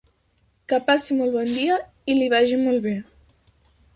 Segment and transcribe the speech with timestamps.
[0.71, 1.77] Que passi molt bon dia
[2.13, 2.97] i li vagi molt bé.